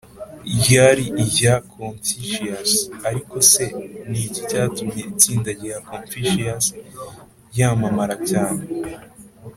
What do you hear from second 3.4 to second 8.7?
se ni iki cyatumye itsinda rya confucius ryamamara cyane?